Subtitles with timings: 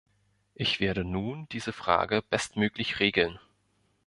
[0.55, 3.37] Ich werde nun diese Frage bestmöglich regeln.